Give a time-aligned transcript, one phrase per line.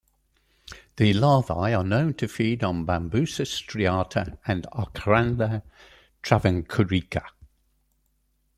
[0.95, 5.61] The larvae are known to feed on "Bambusa striata" and "Ochlandra
[6.23, 7.23] travancorica".